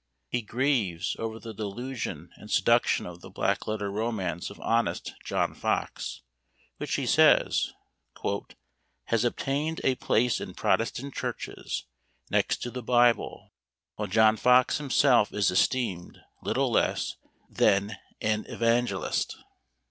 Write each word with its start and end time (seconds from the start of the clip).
He 0.29 0.41
grieves 0.41 1.15
over 1.19 1.39
the 1.39 1.53
delusion 1.53 2.31
and 2.35 2.49
seduction 2.49 3.05
of 3.05 3.21
the 3.21 3.29
black 3.29 3.67
letter 3.67 3.91
romance 3.91 4.49
of 4.49 4.59
honest 4.59 5.13
John 5.23 5.53
Fox, 5.53 6.23
which 6.77 6.95
he 6.95 7.05
says, 7.05 7.71
"has 9.03 9.23
obtained 9.23 9.79
a 9.83 9.93
place 9.93 10.41
in 10.41 10.55
protestant 10.55 11.13
churches 11.13 11.85
next 12.31 12.63
to 12.63 12.71
the 12.71 12.81
Bible, 12.81 13.53
while 13.93 14.07
John 14.07 14.37
Fox 14.37 14.79
himself 14.79 15.31
is 15.35 15.51
esteemed 15.51 16.17
little 16.41 16.71
less 16.71 17.17
than 17.47 17.95
an 18.21 18.47
evangelist." 18.49 19.37